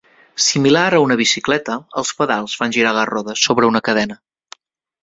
[0.43, 4.21] Similar a una bicicleta, els pedals fan girar les rodes sobre una cadena.